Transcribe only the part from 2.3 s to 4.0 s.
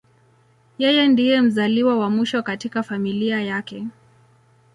katika familia yake.